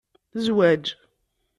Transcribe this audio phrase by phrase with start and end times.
[0.45, 0.85] Zwaǧ